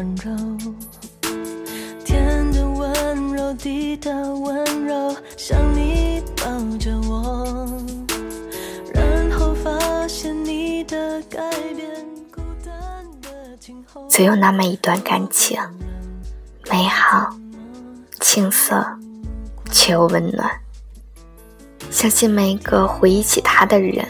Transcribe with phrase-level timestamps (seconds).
[0.00, 0.32] 温柔，
[2.06, 6.46] 天的温柔，地的温柔，像你抱
[6.78, 7.66] 着我，
[8.94, 11.38] 然后发现你的改
[11.76, 11.86] 变，
[12.34, 12.74] 孤单
[13.20, 14.08] 的今后。
[14.08, 15.60] 总有那么一段感情，
[16.70, 17.36] 美好、
[18.20, 18.82] 青涩，
[19.70, 20.50] 却又温暖。
[21.90, 24.08] 相信每一个回忆起他的人，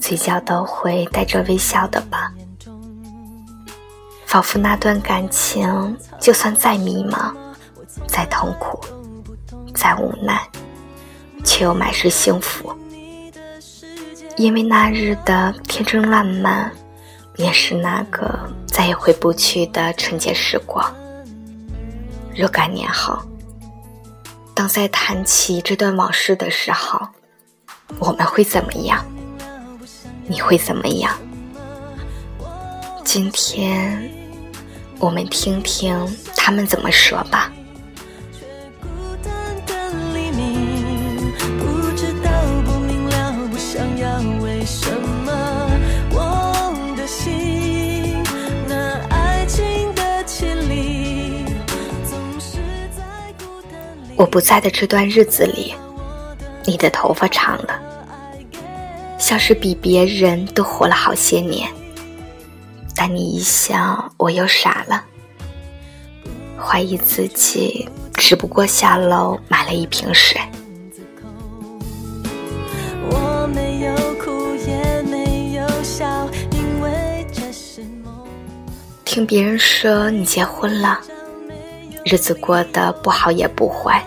[0.00, 2.32] 嘴角都会带着微笑的吧。
[4.32, 7.34] 仿佛那段感情，就算再迷茫、
[8.08, 8.80] 再痛苦、
[9.74, 10.40] 再无奈，
[11.44, 12.74] 却又满是幸福。
[14.38, 16.72] 因为那日的天真烂漫，
[17.36, 20.82] 也是那个再也回不去的纯洁时光。
[22.34, 23.18] 若干年后。
[24.54, 26.98] 当再谈起这段往事的时候，
[27.98, 29.04] 我们会怎么样？
[30.26, 31.14] 你会怎么样？
[33.04, 34.10] 今天，
[35.02, 37.50] 我们听听他们怎么说吧。
[54.14, 55.74] 我不在的这段日子里，
[56.64, 57.80] 你的头发长了，
[59.18, 61.68] 像是比别人都活了好些年。
[62.94, 65.04] 但你一笑，我又傻了，
[66.58, 70.40] 怀疑自己只不过下楼买了一瓶水。
[79.04, 80.98] 听别人说你结婚了。
[82.04, 84.02] 日子过得不好也不坏，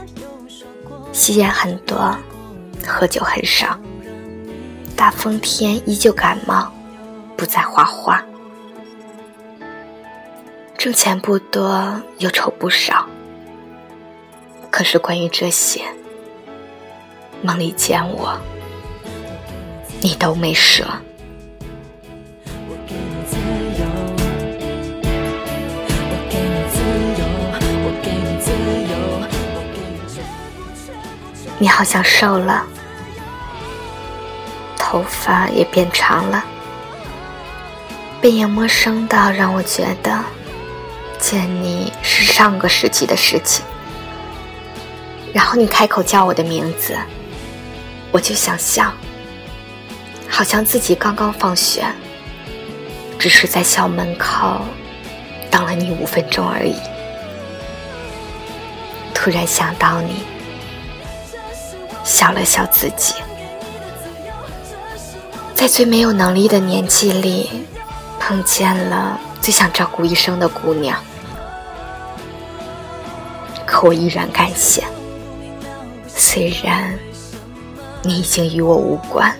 [1.14, 2.14] 吸烟很多，
[2.86, 3.80] 喝酒很少，
[4.98, 6.70] 大风天依旧感冒，
[7.38, 8.22] 不再画画，
[10.86, 13.08] 挣钱不多又愁不少。
[14.70, 15.82] 可是关于这些，
[17.42, 18.40] 梦里见我，
[20.00, 20.86] 你都没说。
[31.58, 32.64] 你好像瘦了，
[34.78, 36.46] 头发也变长了，
[38.22, 40.24] 背影陌生到让我觉得
[41.28, 43.66] 见你是上个世纪的事情。
[45.34, 46.96] 然后你开口叫我的名字，
[48.12, 48.94] 我就想笑，
[50.30, 51.84] 好像自己刚刚放学，
[53.18, 54.62] 只是在校门口
[55.50, 56.76] 等了你五分钟而已。
[59.12, 60.24] 突然想到你。
[62.04, 63.16] 笑了笑自己，
[65.56, 67.50] 在最没有能力的年纪里，
[68.20, 71.04] 碰见了最想照顾一生的姑娘，
[73.76, 74.82] 可我依然感谢，
[76.08, 76.98] 虽然
[78.04, 79.36] 你已经与我无关。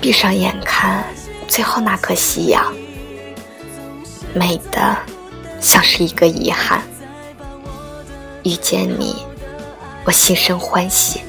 [0.00, 1.04] 闭上眼看，
[1.46, 2.74] 最后那颗夕阳，
[4.34, 4.98] 美的
[5.60, 6.82] 像是一个遗憾。
[8.44, 9.24] 遇见你，
[10.04, 11.20] 我心生欢喜。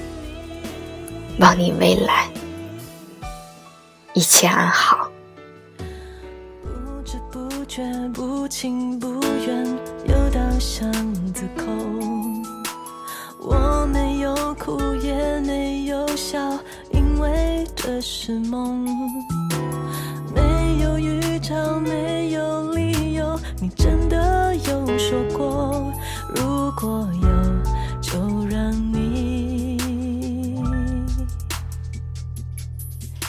[1.40, 2.28] 望你未来
[4.14, 5.10] 一切安好。
[6.64, 9.66] 不知不觉，不情不愿，
[10.06, 10.92] 又到巷
[11.34, 11.66] 子口。
[13.40, 16.40] 我没有哭，也没有笑。
[16.92, 18.86] 因为这是梦，
[20.34, 23.40] 没有预兆，没有理由。
[23.60, 25.93] 你真的有说过，
[26.76, 29.78] 如果有，就让你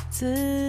[0.08, 0.63] 自。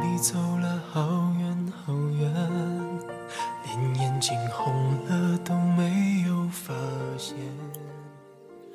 [0.00, 1.00] 你走了好
[1.38, 2.32] 远好远，
[3.64, 4.72] 连眼睛红
[5.06, 6.72] 了都没有发
[7.18, 7.36] 现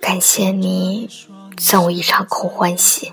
[0.02, 1.10] 感谢你
[1.58, 3.12] 送我一场空欢喜。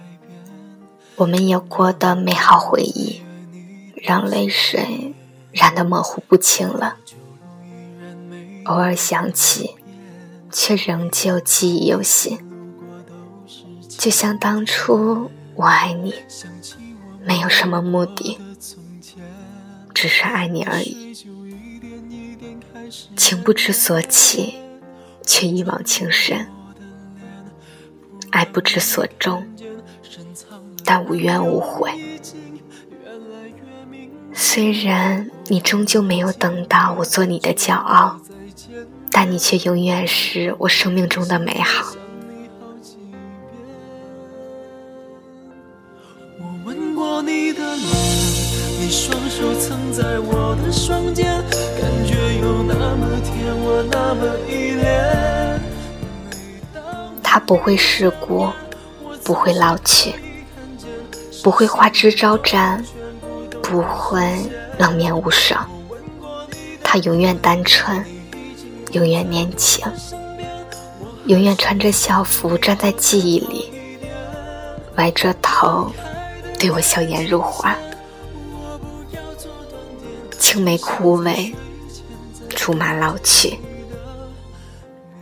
[1.17, 3.23] 我们有过的美好回忆，
[3.95, 5.15] 让泪水
[5.53, 6.97] 染得模糊不清了。
[8.65, 9.77] 偶尔想起，
[10.51, 12.39] 却仍旧记忆犹新。
[13.89, 16.15] 就像当初我爱你，
[17.27, 18.39] 没有什么目的，
[19.95, 21.15] 只是爱你而已。
[23.17, 24.55] 情不知所起，
[25.27, 26.47] 却一往情深；
[28.31, 29.47] 爱不知所终，
[30.85, 31.91] 但无怨无悔。
[34.33, 38.21] 虽然你终究没有等到我做你的骄傲。
[39.17, 41.95] 但你却永远是我生命中的美好。
[47.77, 47.97] 你的
[48.79, 51.43] 脸，你双手曾在我的双肩，
[51.81, 55.61] 感觉有那么甜，我那么依恋。
[57.23, 58.49] 它不会世故，
[59.23, 60.15] 不会老去，
[61.43, 62.85] 不会花枝招展，
[63.63, 64.21] 不会
[64.79, 65.69] 冷面无双。
[66.83, 68.05] 它永远单纯。
[68.93, 69.85] 永远年轻，
[71.27, 73.69] 永远穿着校服站在记忆里，
[74.95, 75.91] 歪着头
[76.65, 77.77] 对我笑颜如花。
[80.39, 81.55] 青梅枯萎，
[82.49, 83.59] 竹马老去，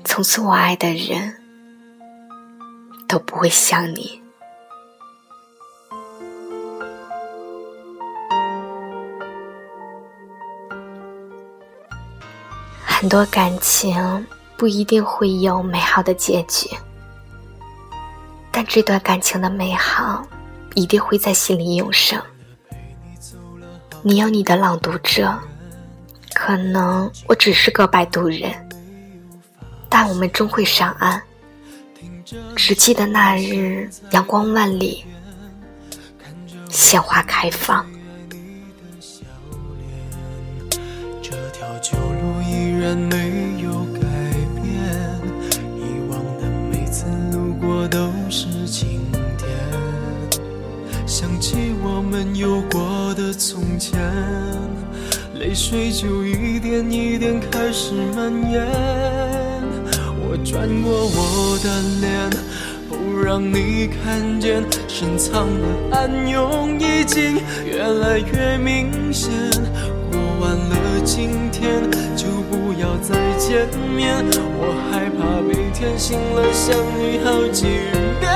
[0.05, 1.35] 从此我爱的人
[3.09, 4.23] 都不会像你。
[12.87, 14.25] 很多感情
[14.56, 16.71] 不一定会有美好的结局，
[18.53, 20.25] 但这段感情的美好
[20.75, 22.21] 一定会在心里永生。
[24.03, 25.39] 你有你的朗读者，
[26.35, 28.53] 可能我只是个摆渡人，
[29.89, 31.23] 但我们终会上岸。
[32.57, 35.05] 只记得那日阳光万里，
[36.71, 37.87] 鲜花开放。
[42.41, 43.42] 没有改
[55.73, 58.63] 水就一点一点开始蔓延。
[60.21, 62.29] 我转过我的脸，
[62.91, 69.31] 不让你看见，深藏的暗涌已经越来越明显。
[70.11, 72.61] 过完了今天，就不。
[72.79, 74.25] 要再见面，
[74.59, 77.63] 我害怕每天醒了想你好几
[78.19, 78.29] 遍。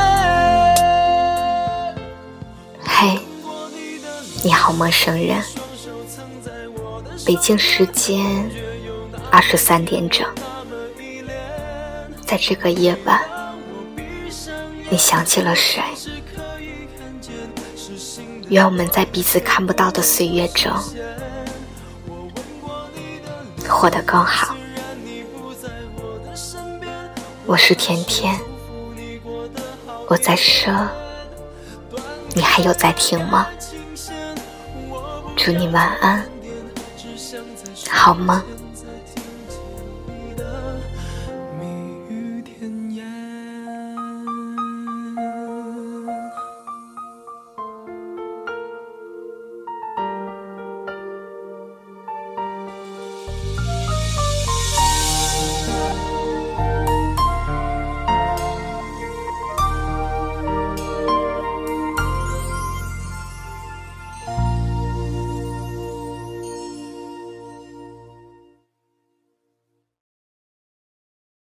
[2.85, 3.19] 嘿，
[4.45, 5.43] 你好，陌生人。
[7.27, 8.49] 北京时间
[9.33, 10.25] 二十三点整，
[12.25, 13.21] 在这个夜晚，
[14.89, 15.83] 你想起了谁？
[18.49, 20.73] 愿我们在彼此看不到的岁月中。
[23.69, 24.55] 活得更好。
[27.45, 28.39] 我是甜甜，
[30.07, 30.73] 我在说，
[32.35, 33.49] 你还有在听吗？
[35.37, 36.25] 祝你晚安，
[37.91, 38.43] 好吗？